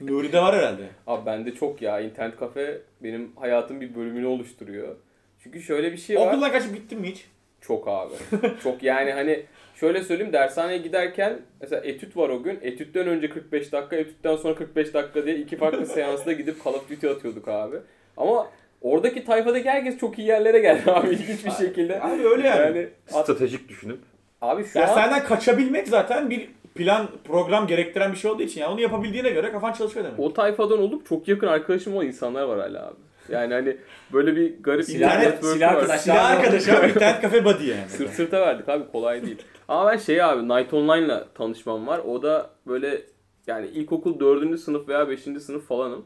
[0.00, 0.88] Nuri'de var herhalde.
[1.06, 4.96] Abi bende çok ya internet kafe benim hayatın bir bölümünü oluşturuyor.
[5.42, 6.26] Çünkü şöyle bir şey var.
[6.26, 7.24] Okuldan kaçıp gittin mi hiç?
[7.60, 8.14] Çok abi.
[8.62, 9.42] Çok yani hani
[9.74, 12.58] şöyle söyleyeyim dershaneye giderken mesela etüt var o gün.
[12.62, 16.90] Etütten önce 45 dakika, etütten sonra 45 dakika diye iki farklı seansta gidip Call of
[16.90, 17.76] Duty atıyorduk abi.
[18.16, 18.46] Ama
[18.82, 22.02] oradaki tayfadaki herkes çok iyi yerlere geldi abi ilginç bir şekilde.
[22.02, 22.60] Abi öyle yani.
[22.76, 23.98] Yani at- Stratejik düşünüp.
[24.40, 28.72] abi şu an Derslerden kaçabilmek zaten bir plan, program gerektiren bir şey olduğu için yani
[28.72, 30.20] onu yapabildiğine göre kafan çalışıyor demek.
[30.20, 32.96] o tayfadan olup çok yakın arkadaşım olan insanlar var hala abi.
[33.28, 33.76] Yani hani
[34.12, 37.84] böyle bir garip Silah- internet silah arkadaş- Silah arkadaş abi internet kafe buddy yani.
[37.88, 39.42] Sırt sırta verdik abi kolay değil.
[39.68, 41.98] Ama ben şey abi Night Online'la tanışmam var.
[41.98, 43.02] O da böyle
[43.46, 44.60] yani ilkokul 4.
[44.60, 45.20] sınıf veya 5.
[45.20, 46.04] sınıf falanım.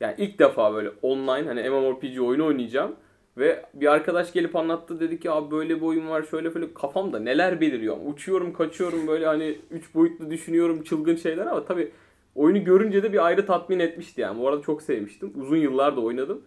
[0.00, 2.96] Yani ilk defa böyle online hani MMORPG oyunu oynayacağım.
[3.38, 7.18] Ve bir arkadaş gelip anlattı dedi ki abi böyle bir oyun var şöyle böyle kafamda
[7.18, 7.96] neler beliriyor.
[8.06, 11.92] Uçuyorum kaçıyorum böyle hani 3 boyutlu düşünüyorum çılgın şeyler ama tabii
[12.34, 14.38] oyunu görünce de bir ayrı tatmin etmişti yani.
[14.40, 15.32] Bu arada çok sevmiştim.
[15.40, 16.42] Uzun yıllar da oynadım.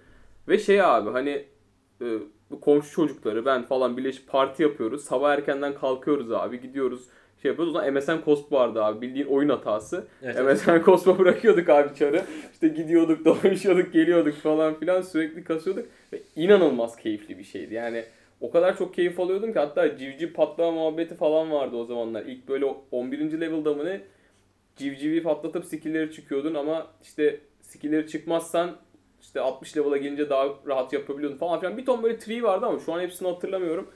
[0.47, 1.45] Ve şey abi hani
[2.01, 2.05] e,
[2.61, 5.03] komşu çocukları ben falan birleşip parti yapıyoruz.
[5.03, 7.07] Sabah erkenden kalkıyoruz abi gidiyoruz
[7.41, 7.75] şey yapıyoruz.
[7.75, 10.07] O zaman MSN Cosp vardı abi bildiğin oyun hatası.
[10.23, 12.23] Evet, MSN Cosp'a bırakıyorduk abi çarı.
[12.53, 15.85] İşte gidiyorduk dolaşıyorduk geliyorduk falan filan sürekli kasıyorduk.
[16.13, 17.73] Ve inanılmaz keyifli bir şeydi.
[17.73, 18.03] Yani
[18.41, 22.25] o kadar çok keyif alıyordum ki hatta civciv patlama muhabbeti falan vardı o zamanlar.
[22.25, 23.41] İlk böyle 11.
[23.41, 24.01] level'da mı ne
[24.75, 28.77] civcivi patlatıp skill'leri çıkıyordun ama işte skill'leri çıkmazsan
[29.21, 31.77] işte 60 level'a gelince daha rahat yapabiliyordun falan filan.
[31.77, 33.87] Bir ton böyle tree vardı ama şu an hepsini hatırlamıyorum.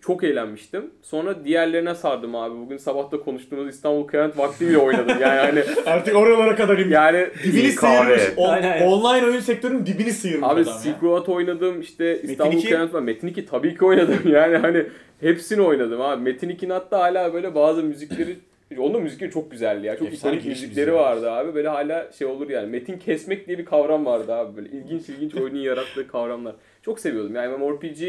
[0.00, 0.90] Çok eğlenmiştim.
[1.02, 2.58] Sonra diğerlerine sardım abi.
[2.58, 5.18] Bugün sabah da konuştuğumuz İstanbul Kıyamet Vakti bile oynadım.
[5.20, 6.94] Yani hani Artık oralara kadar inmiş.
[6.94, 8.18] yani Dibini kahve.
[8.18, 8.38] sıyırmış.
[8.38, 8.82] O- Aynen.
[8.86, 10.78] online oyun sektörünün dibini sıyırmış Abi adam ya.
[10.78, 12.66] Silk Road oynadım işte İstanbul 2?
[12.68, 13.04] Kıyamet Vakti.
[13.04, 14.86] Metin 2 tabii ki oynadım yani hani
[15.20, 16.22] hepsini oynadım abi.
[16.22, 18.36] Metin 2'nin hatta hala böyle bazı müzikleri
[18.78, 19.96] onun da müzikleri çok güzeldi ya.
[19.96, 21.54] Çok Efsane ikonik müzikleri vardı abi.
[21.54, 22.66] Böyle hala şey olur yani.
[22.66, 24.56] Metin kesmek diye bir kavram vardı abi.
[24.56, 26.54] Böyle ilginç ilginç oyunun yarattığı kavramlar.
[26.82, 27.34] Çok seviyordum.
[27.34, 28.02] Yani MMORPG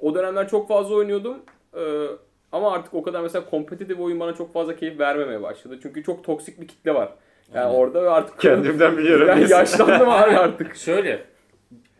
[0.00, 1.36] o dönemler çok fazla oynuyordum.
[1.76, 2.06] Ee,
[2.52, 5.78] ama artık o kadar mesela kompetitif oyun bana çok fazla keyif vermemeye başladı.
[5.82, 7.12] Çünkü çok toksik bir kitle var.
[7.54, 7.78] Yani Aynen.
[7.78, 9.28] orada ve artık Kendimden biliyorum.
[9.28, 10.76] yani yaşlandım abi artık.
[10.76, 11.24] Şöyle.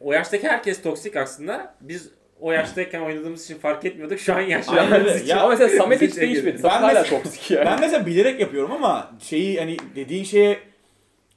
[0.01, 1.75] O yaştaki herkes toksik aslında.
[1.81, 4.19] Biz o yaştayken oynadığımız için fark etmiyorduk.
[4.19, 5.27] Şu an yaşlandığımız için.
[5.27, 6.59] Ya ama mesela Samet hiç değişmedi.
[6.59, 7.67] Samet Ben hala mesela- toksik yani.
[7.67, 10.59] Ben mesela bilerek yapıyorum ama şeyi hani dediğin şeye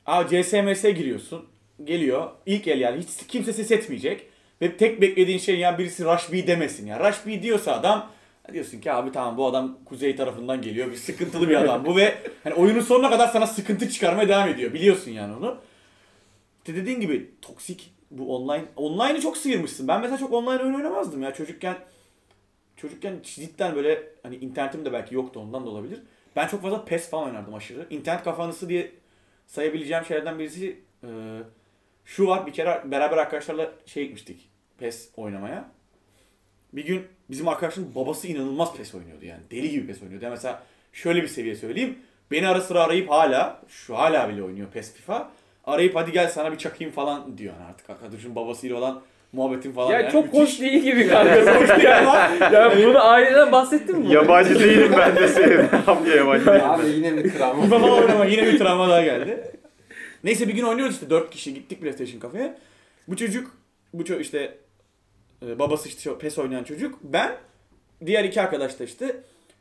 [0.06, 1.46] Aa CSMS giriyorsun.
[1.84, 2.32] Geliyor.
[2.46, 4.26] İlk el yani hiç kimse ses etmeyecek.
[4.62, 7.00] Ve tek beklediğin şey yani birisi Rush B demesin ya.
[7.10, 8.12] Rush B diyorsa adam
[8.54, 10.92] diyorsun ki abi tamam bu adam kuzey tarafından geliyor.
[10.92, 14.74] Bir sıkıntılı bir adam bu ve hani oyunun sonuna kadar sana sıkıntı çıkarmaya devam ediyor.
[14.74, 15.58] Biliyorsun yani onu.
[16.58, 18.66] İşte dediğin gibi toksik bu online.
[18.76, 19.88] Online'ı çok sıyırmışsın.
[19.88, 21.76] Ben mesela çok online oyun oynamazdım ya çocukken.
[22.76, 26.00] Çocukken cidden böyle hani internetim de belki yoktu ondan da olabilir.
[26.36, 27.88] Ben çok fazla PES falan oynardım aşırı.
[27.90, 28.92] İnternet kafanısı diye
[29.48, 31.08] sayabileceğim şeylerden birisi e,
[32.06, 32.46] şu var.
[32.46, 34.50] Bir kere beraber arkadaşlarla şey gitmiştik.
[34.78, 35.72] PES oynamaya.
[36.74, 39.42] Bir gün bizim arkadaşın babası inanılmaz PES oynuyordu yani.
[39.52, 40.26] Deli gibi PES oynuyordu.
[40.26, 42.00] Yani mesela şöyle bir seviye söyleyeyim.
[42.32, 45.32] Beni ara sıra arayıp hala, şu hala bile oynuyor PES FIFA.
[45.68, 47.90] Arayıp hadi gel sana bir çakayım falan diyor yani artık.
[47.90, 49.02] Arkadaşın babasıyla olan
[49.34, 49.92] muhabbetin falan.
[49.92, 50.40] Ya yani çok müthiş.
[50.40, 51.36] hoş değil gibi kanka.
[51.62, 52.16] Hoş değil ama
[52.54, 54.14] ya bunu aileden bahsettin mi?
[54.14, 55.68] Yabancı değilim ben de senin.
[55.86, 56.62] Tam bir yabancı değilim.
[56.64, 57.66] Abi yine bir travma.
[57.66, 59.52] Falan oynama yine bir travma daha geldi.
[60.24, 62.58] Neyse bir gün oynuyoruz işte dört kişi gittik PlayStation kafeye.
[63.08, 63.52] Bu çocuk
[63.94, 64.58] bu çocuk işte
[65.48, 67.00] e, babası işte PES oynayan çocuk.
[67.04, 67.32] Ben
[68.06, 69.16] diğer iki arkadaş da işte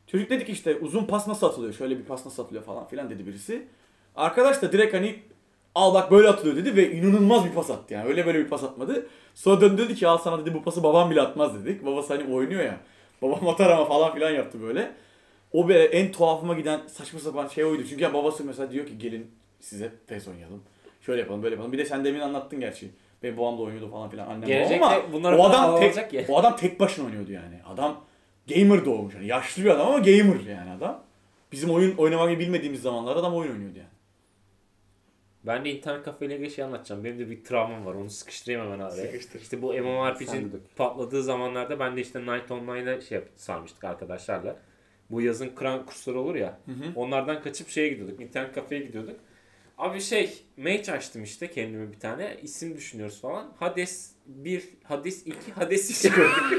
[0.07, 1.73] çocuk dedi ki işte uzun pas nasıl atılıyor?
[1.73, 3.67] Şöyle bir pas nasıl atılıyor falan filan dedi birisi.
[4.15, 5.15] Arkadaş da direkt hani
[5.77, 8.07] al bak böyle atılıyor dedi ve inanılmaz bir pas attı yani.
[8.07, 9.07] Öyle böyle bir pas atmadı.
[9.35, 11.85] Sonra döndü dedi ki al sana dedi bu pası babam bile atmaz dedik.
[11.85, 12.77] Babası hani oynuyor ya.
[13.21, 14.91] Babam atar ama falan filan yaptı böyle.
[15.53, 17.83] O böyle en tuhafıma giden saçma sapan şey oydu.
[17.89, 20.61] Çünkü ya babası mesela diyor ki gelin size PES oynayalım.
[21.01, 21.73] Şöyle yapalım böyle yapalım.
[21.73, 22.91] Bir de sen demin anlattın gerçi.
[23.23, 26.25] Benim babam da oynuyordu falan filan annem babam Gelecekte ama bunları o adam tek, ya.
[26.29, 27.59] o adam tek başına oynuyordu yani.
[27.67, 28.01] Adam
[28.47, 29.15] gamer doğmuş.
[29.15, 31.03] Yani yaşlı bir adam ama gamer yani adam.
[31.51, 33.96] Bizim oyun oynamayı bilmediğimiz zamanlarda adam oyun oynuyordu yani.
[35.47, 37.03] Ben de internet kafeyle ilgili şey anlatacağım.
[37.03, 37.93] Benim de bir travmam var.
[37.93, 39.05] Onu sıkıştırayım hemen araya.
[39.05, 39.41] Sıkıştır.
[39.41, 44.55] İşte bu MMORPG'nin patladığı zamanlarda ben de işte Night Online'a şey yap- sarmıştık arkadaşlarla.
[45.11, 46.59] Bu yazın kran kursları olur ya.
[46.95, 48.21] Onlardan kaçıp şeye gidiyorduk.
[48.21, 49.19] internet kafeye gidiyorduk.
[49.77, 52.37] Abi şey mage açtım işte kendime bir tane.
[52.41, 53.53] isim düşünüyoruz falan.
[53.59, 56.33] Hades 1, Hades 2, Hades 3 koyduk.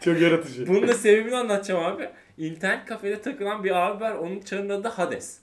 [0.00, 0.66] Çok yaratıcı.
[0.66, 2.08] Bunun da sebebini anlatacağım abi.
[2.38, 4.12] İnternet kafede takılan bir abi var.
[4.14, 5.38] Onun çarının adı Hades.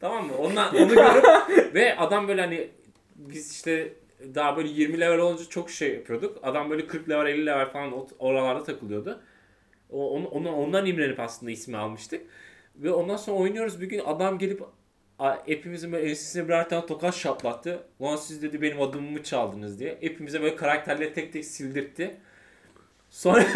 [0.00, 0.32] Tamam mı?
[0.38, 1.24] Ondan, onu görüp
[1.74, 2.68] ve adam böyle hani
[3.16, 3.92] biz işte
[4.34, 6.38] daha böyle 20 level olunca çok şey yapıyorduk.
[6.42, 9.20] Adam böyle 40 level 50 level falan oralarda takılıyordu.
[9.90, 12.22] O, onu, onu, ondan imrenip aslında ismi almıştık.
[12.76, 14.62] Ve ondan sonra oynuyoruz bir gün adam gelip
[15.46, 17.82] hepimizin böyle ensesine birer tane tokat şaplattı.
[17.98, 19.98] Ulan siz dedi benim adımı mı çaldınız diye.
[20.00, 22.16] Hepimize böyle karakterleri tek tek sildirtti.
[23.10, 23.44] Sonra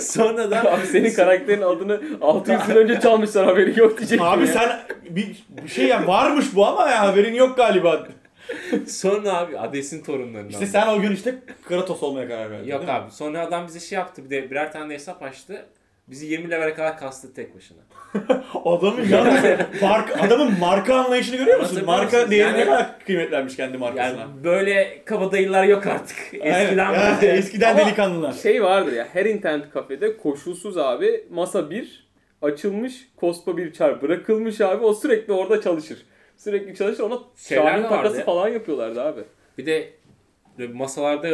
[0.00, 4.46] Sonra da Abi senin karakterin adını 600 yıl önce çalmışlar haberi yok diyecektim Abi ya.
[4.46, 4.80] sen
[5.10, 8.06] bir, bir şey yani varmış bu ama ya haberin yok galiba.
[8.88, 10.48] sonra abi Hades'in torunlarından.
[10.50, 11.34] İşte sen o gün işte
[11.68, 12.68] Kratos olmaya karar verdin.
[12.70, 13.10] Yok abi.
[13.10, 14.24] Sonra adam bize şey yaptı.
[14.24, 15.66] Bir de birer tane de hesap açtı.
[16.10, 17.78] Bizi 20 level'e kadar kastı tek başına.
[18.64, 19.42] Adamın yalnız
[19.82, 21.82] marka, adamın marka anlayışını görüyor musun?
[21.86, 24.20] Marka değeri ne Yani- kadar kıymetlenmiş kendi markasına.
[24.20, 26.16] Yani böyle kabadayılar yok artık.
[26.42, 26.54] Aynen.
[26.64, 27.32] Eskiden Ya, böyle.
[27.32, 28.32] eskiden Ama- delikanlılar.
[28.32, 32.08] Şey vardır ya her internet kafede koşulsuz abi masa 1
[32.42, 35.98] açılmış kospa bir çar bırakılmış abi o sürekli orada çalışır.
[36.36, 38.22] Sürekli çalışır ona Şeyler Şahin takası vardı.
[38.26, 39.20] falan yapıyorlardı abi.
[39.58, 39.90] Bir de
[40.72, 41.28] masalarda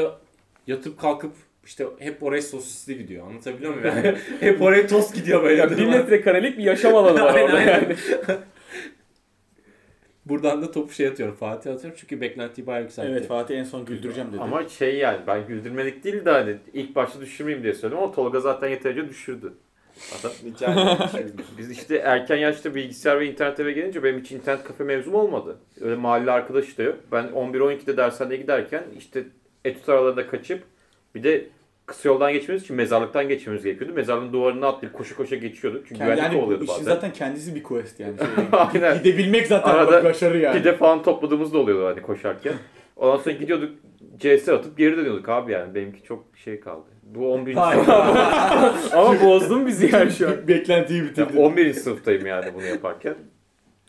[0.67, 1.33] yatıp kalkıp
[1.67, 3.27] işte hep oraya sosisli gidiyor.
[3.27, 4.19] Anlatabiliyor muyum yani?
[4.41, 5.71] hep oraya tost gidiyor böyle.
[5.71, 7.97] Bir metrekarelik bir yaşam alanı var Aynen, orada yani.
[10.27, 11.35] Buradan da topu şey atıyorum.
[11.35, 13.11] Fatih atıyorum çünkü beklentiyi bayağı yükseltti.
[13.13, 14.41] Evet Fatih en son güldüreceğim dedi.
[14.41, 18.41] Ama şey yani ben güldürmelik değil de hani ilk başta düşürmeyeyim diye söyledim ama Tolga
[18.41, 19.53] zaten yeterince düşürdü.
[20.21, 20.33] Adam,
[21.59, 25.57] biz işte erken yaşta bilgisayar ve internet eve gelince benim hiç internet kafe mevzum olmadı.
[25.81, 26.97] Öyle mahalle arkadaş da yok.
[27.13, 29.25] Ben 11-12'de dershaneye giderken işte
[29.65, 30.63] etüt aralarında kaçıp
[31.15, 31.47] bir de
[31.87, 33.95] kısa yoldan geçmemiz için mezarlıktan geçmemiz gerekiyordu.
[33.95, 35.85] Mezarlığın duvarına atlayıp koşa koşa geçiyorduk.
[35.89, 36.83] Çünkü yani, güvenlik yani oluyordu bazen.
[36.83, 38.19] zaten kendisi bir quest yani.
[38.19, 38.99] Şey, Aynen.
[38.99, 40.59] Gidebilmek zaten Arada başarı yani.
[40.59, 42.55] Pide falan topladığımız da oluyordu hani koşarken.
[42.97, 43.71] Ondan sonra gidiyorduk
[44.19, 45.75] CS atıp geri dönüyorduk abi yani.
[45.75, 46.87] Benimki çok şey kaldı.
[47.03, 47.55] Bu 11.
[47.55, 47.85] Hayır.
[47.85, 48.95] sınıf.
[48.95, 50.49] Ama bozdun bizi yani şu an.
[50.49, 51.39] Beklentiyi Ya bitirdi.
[51.39, 51.73] 11.
[51.73, 53.15] sınıftayım yani bunu yaparken.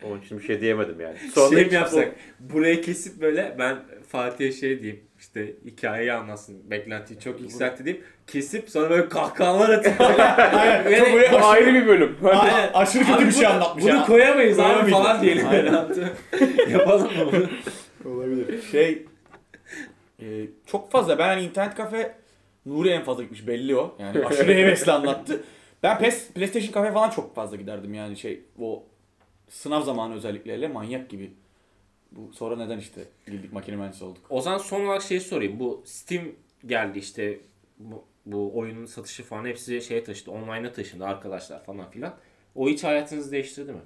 [0.03, 1.17] Onun için bir şey diyemedim yani.
[1.35, 2.15] Sonra şey mi yapsak?
[2.39, 5.03] Burayı kesip böyle ben Fatih'e şey diyeyim.
[5.19, 6.69] işte hikayeyi anlatsın.
[6.71, 8.05] Beklentiyi çok yükseltti diyeyim.
[8.27, 10.23] Kesip sonra böyle kahkahalar atıp böyle.
[10.23, 10.99] Aynen.
[10.99, 12.17] Çok böyle Bu ayrı bir bölüm.
[12.23, 12.69] Aynen.
[12.73, 14.05] aşırı kötü Abi bir şey bunu- anlatmış Bunu ya.
[14.05, 15.47] koyamayız abi falan diyelim.
[15.47, 15.85] Aynen.
[16.69, 18.13] Yapalım mı bunu?
[18.15, 18.61] Olabilir.
[18.71, 19.05] Şey
[20.21, 20.25] e,
[20.65, 22.15] çok fazla ben hani internet kafe
[22.65, 23.95] Nuri en fazla gitmiş belli o.
[23.99, 25.43] Yani aşırı hevesli anlattı.
[25.83, 28.83] Ben PES, PlayStation kafe falan çok fazla giderdim yani şey o
[29.49, 31.33] sınav zamanı özellikle manyak gibi.
[32.11, 34.25] Bu sonra neden işte girdik makine mühendisi olduk.
[34.29, 35.59] O zaman son olarak şey sorayım.
[35.59, 36.25] Bu Steam
[36.65, 37.39] geldi işte
[37.79, 40.31] bu, bu oyunun satışı falan hepsi şeye taşıdı.
[40.31, 42.15] Online'a taşındı arkadaşlar falan filan.
[42.55, 43.81] O hiç hayatınızı değiştirdi mi?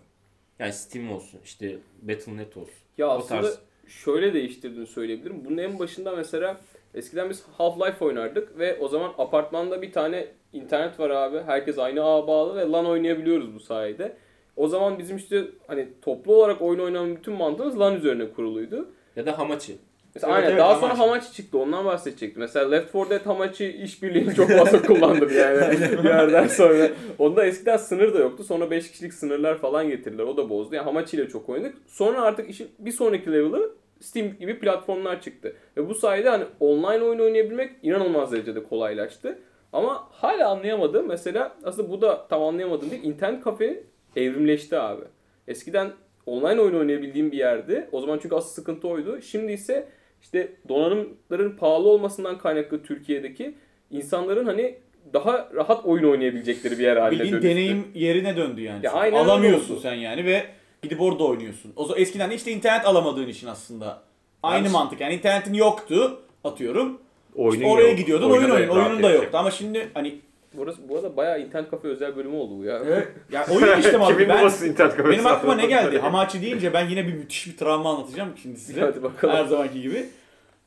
[0.60, 2.74] Yani Steam olsun işte Battle.net olsun.
[2.98, 3.60] Ya O aslında tarz.
[3.88, 5.46] şöyle değiştirdiğini söyleyebilirim.
[5.46, 6.62] Bunun en başında mesela
[6.94, 11.40] eskiden biz Half-Life oynardık ve o zaman apartmanda bir tane internet var abi.
[11.40, 14.18] Herkes aynı ağa bağlı ve LAN oynayabiliyoruz bu sayede.
[14.62, 18.90] O zaman bizim işte hani toplu olarak oyun oynamanın bütün mantığımız LAN üzerine kuruluydu.
[19.16, 19.78] Ya da Hamachi.
[20.16, 20.82] Mesela Evet, aynen evet, daha Hamachi.
[20.82, 22.40] sonra Hamachi çıktı ondan bahsedecektim.
[22.40, 26.90] Mesela Left 4 Dead Hamachi işbirliğini çok fazla kullandım yani bir yerden sonra.
[27.20, 28.44] Onda eskiden sınır da yoktu.
[28.44, 30.24] Sonra 5 kişilik sınırlar falan getirdiler.
[30.24, 30.76] O da bozdu.
[30.76, 31.76] Yani Hamachi ile çok oynadık.
[31.88, 33.72] Sonra artık işin bir sonraki level'ı
[34.02, 35.56] Steam gibi platformlar çıktı.
[35.78, 39.40] Ve bu sayede hani online oyun oynayabilmek inanılmaz derecede kolaylaştı.
[39.74, 43.04] Ama hala anlayamadığım mesela aslında bu da tam anlayamadığım değil.
[43.04, 43.84] internet kafe
[44.16, 45.04] evrimleşti abi.
[45.48, 45.92] Eskiden
[46.26, 47.90] online oyun oynayabildiğim bir yerdi.
[47.92, 49.22] O zaman çünkü asıl sıkıntı oydu.
[49.22, 49.88] Şimdi ise
[50.22, 53.56] işte donanımların pahalı olmasından kaynaklı Türkiye'deki
[53.92, 54.76] insanların hani
[55.14, 57.50] daha rahat oyun oynayabilecekleri bir yer haline Bildiğin dönüştü.
[57.50, 58.86] deneyim yerine döndü yani.
[58.86, 60.44] Ya aynen Alamıyorsun sen yani ve
[60.82, 61.74] gidip orada oynuyorsun.
[61.76, 64.02] O zaman eskiden de işte internet alamadığın için aslında.
[64.44, 67.02] Aynı Yani- mantık yani internetin yoktu atıyorum.
[67.36, 67.98] Oyunun İşte oraya yok.
[67.98, 70.16] gidiyordun oyun oyun oyunun da yoktu ama şimdi hani
[70.54, 72.82] Burası bu arada bayağı internet kafe özel bölümü oldu bu ya.
[72.86, 75.14] evet, ya oyun işte abi Kimin ben babası internet kafesi?
[75.14, 76.00] benim aklıma ne geldi?
[76.00, 78.82] Hamachi deyince ben yine bir müthiş bir travma anlatacağım şimdi size.
[78.82, 79.36] Hadi bakalım.
[79.36, 80.06] Her zamanki gibi.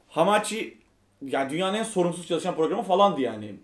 [0.09, 0.79] Hamachi
[1.23, 3.55] yani dünyanın en sorunsuz çalışan programı falandı yani.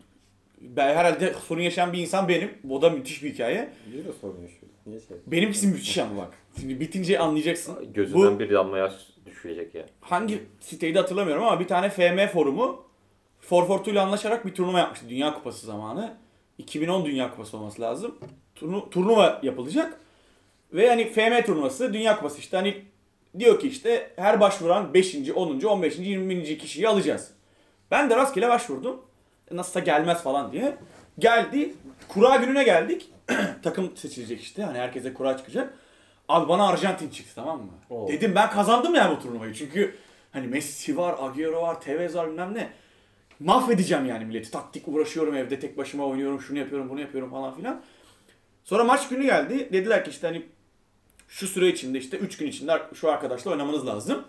[0.60, 2.50] Ben herhalde sorun yaşayan bir insan benim.
[2.70, 3.68] O da müthiş bir hikaye.
[3.94, 4.70] Biz de sorun yaşıyorduk.
[4.86, 5.16] Niye şey?
[5.26, 6.28] Benimkisi müthiş ama bak.
[6.60, 7.92] Şimdi bitince anlayacaksın.
[7.94, 8.92] Gözünden Bu bir damla yaş
[9.26, 9.86] düşecek ya.
[10.00, 12.84] hangi siteydi hatırlamıyorum ama bir tane FM forumu
[13.50, 16.14] Forfortu ile anlaşarak bir turnuva yapmıştı Dünya Kupası zamanı.
[16.58, 18.18] 2010 Dünya Kupası olması lazım.
[18.54, 20.00] Turnu, turnuva yapılacak.
[20.72, 22.84] Ve hani FM turnuvası Dünya Kupası işte hani
[23.38, 25.16] diyor ki işte her başvuran 5.
[25.34, 25.60] 10.
[25.60, 25.98] 15.
[25.98, 26.58] 20.
[26.58, 27.30] kişiyi alacağız.
[27.90, 29.00] Ben de rastgele başvurdum.
[29.50, 30.76] Nasılsa gelmez falan diye.
[31.18, 31.74] Geldi.
[32.08, 33.08] Kura gününe geldik.
[33.62, 34.62] Takım seçilecek işte.
[34.62, 35.74] Hani herkese kura çıkacak.
[36.28, 37.72] Abi bana Arjantin çıktı tamam mı?
[37.90, 38.08] Oo.
[38.08, 39.54] Dedim ben kazandım yani bu turnuvayı.
[39.54, 39.96] Çünkü
[40.32, 42.70] hani Messi var, Agüero var, Tevez var bilmem ne.
[43.40, 44.50] Mahvedeceğim yani milleti.
[44.50, 47.82] Taktik uğraşıyorum evde tek başıma oynuyorum, şunu yapıyorum, bunu yapıyorum falan filan.
[48.64, 49.68] Sonra maç günü geldi.
[49.72, 50.46] Dediler ki işte hani
[51.28, 54.24] şu süre içinde işte 3 gün içinde şu arkadaşla oynamanız lazım.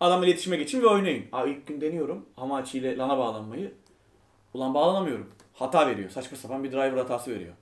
[0.00, 1.24] Adamla iletişime geçin ve oynayın.
[1.32, 3.72] Abi ilk gün deniyorum Hamachi ile LAN'a bağlanmayı.
[4.54, 5.30] Ulan bağlanamıyorum.
[5.54, 6.10] Hata veriyor.
[6.10, 7.54] Saçma sapan bir driver hatası veriyor.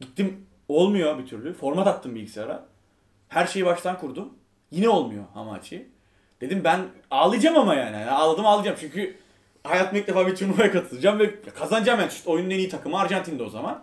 [0.00, 1.54] Gittim olmuyor bir türlü.
[1.54, 2.66] Format attım bilgisayara.
[3.28, 4.34] Her şeyi baştan kurdum.
[4.70, 5.88] Yine olmuyor Hamachi.
[6.40, 7.96] Dedim ben ağlayacağım ama yani.
[7.96, 9.16] yani ağladım ağlayacağım çünkü
[9.70, 12.12] hayatımda ilk defa bir turnuvaya katılacağım ve kazanacağım yani.
[12.12, 13.82] İşte oyunun en iyi takımı Arjantin'de o zaman.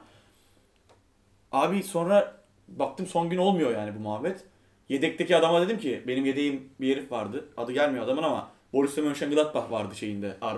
[1.52, 2.36] Abi sonra
[2.68, 4.44] baktım son gün olmuyor yani bu muhabbet.
[4.90, 7.46] Yedekteki adama dedim ki benim yedeğim bir herif vardı.
[7.58, 10.58] Adı gelmiyor adamın ama Borussia Mönchengladbach vardı şeyinde ar-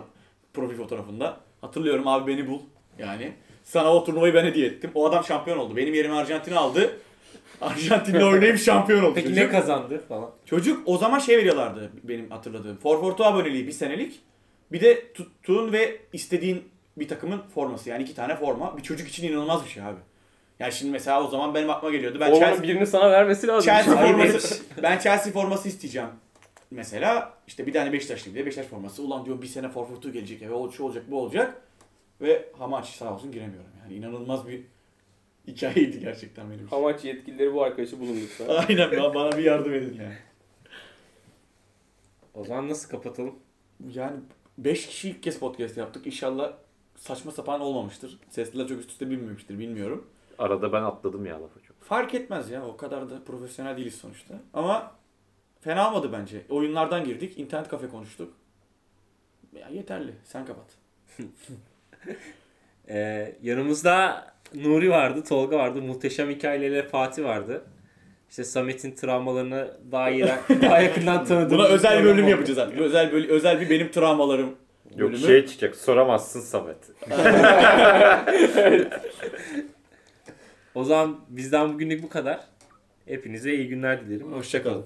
[0.53, 1.37] profil fotoğrafında.
[1.61, 2.59] Hatırlıyorum abi beni bul.
[2.99, 3.31] Yani
[3.63, 4.91] sana o turnuvayı ben hediye ettim.
[4.95, 5.75] O adam şampiyon oldu.
[5.75, 6.97] Benim yerimi Arjantin aldı.
[7.61, 9.11] Arjantin'le oynayıp şampiyon oldu.
[9.15, 9.43] Peki çocuk.
[9.43, 10.29] ne kazandı falan?
[10.45, 12.77] Çocuk o zaman şey veriyorlardı benim hatırladığım.
[12.77, 14.19] Forfortu aboneliği bir senelik.
[14.71, 16.63] Bir de tuttuğun ve istediğin
[16.97, 17.89] bir takımın forması.
[17.89, 18.77] Yani iki tane forma.
[18.77, 19.99] Bir çocuk için inanılmaz bir şey abi.
[20.59, 22.19] Yani şimdi mesela o zaman benim aklıma geliyordu.
[22.19, 23.65] Ben Chelsea, birini sana vermesi lazım.
[23.65, 26.09] Chelsea forması, ben Chelsea forması isteyeceğim.
[26.71, 29.03] Mesela işte bir tane Beşiktaşlı bir de Beşiktaş forması.
[29.03, 30.53] Ulan diyor bir sene Forfortu gelecek eve.
[30.53, 31.61] O şu olacak bu olacak.
[32.21, 33.69] Ve Hamachi sağ olsun giremiyorum.
[33.83, 34.61] Yani inanılmaz bir
[35.47, 36.75] hikayeydi gerçekten benim için.
[36.75, 38.47] Amaç yetkilileri bu arkadaşı bulun lütfen.
[38.67, 40.17] Aynen ba- bana bir yardım edin yani.
[42.33, 43.35] O zaman nasıl kapatalım?
[43.93, 44.17] Yani
[44.57, 46.07] 5 kişi ilk kez podcast yaptık.
[46.07, 46.53] İnşallah
[46.95, 48.19] saçma sapan olmamıştır.
[48.29, 50.07] Sesler çok üst üste binmemiştir bilmiyorum.
[50.39, 51.81] Arada ben atladım ya lafı çok.
[51.81, 54.33] Fark etmez ya o kadar da profesyonel değiliz sonuçta.
[54.53, 54.91] Ama
[55.61, 56.45] fena olmadı bence.
[56.49, 58.33] Oyunlardan girdik, internet kafe konuştuk.
[59.53, 60.13] Ya yeterli.
[60.23, 60.65] Sen kapat.
[62.89, 67.63] Ee, yanımızda Nuri vardı, Tolga vardı, muhteşem hikayelerle Fatih vardı.
[68.35, 70.25] İşte Samet'in travmalarını daha iyi
[70.61, 72.79] daha yakından tanıdığımız Buna özel program bölüm yapacağız artık.
[72.79, 74.55] Özel bölüm, özel bir benim travmalarım
[74.95, 75.17] Yok bölümü.
[75.27, 75.75] şey çıkacak.
[75.75, 76.77] Soramazsın Samet.
[80.75, 82.39] O zaman bizden bugünlük bu kadar.
[83.05, 84.33] Hepinize iyi günler dilerim.
[84.33, 84.85] Hoşçakalın.